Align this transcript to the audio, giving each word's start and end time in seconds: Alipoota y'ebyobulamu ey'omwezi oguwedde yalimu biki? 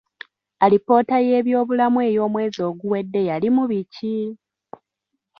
Alipoota 0.63 1.15
y'ebyobulamu 1.27 1.99
ey'omwezi 2.09 2.59
oguwedde 2.69 3.19
yalimu 3.29 3.63
biki? 3.71 4.17